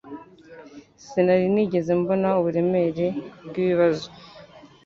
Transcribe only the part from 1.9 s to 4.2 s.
mbona uburemere bwibibazo